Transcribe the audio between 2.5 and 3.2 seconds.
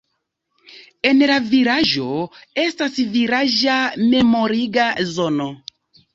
estas